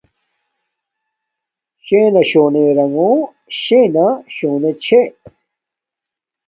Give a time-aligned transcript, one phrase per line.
[1.85, 3.11] شݵنݳ شݸنݺ رَݣݸ
[3.61, 5.01] شݵنݳ شݸنݺ چھݺ.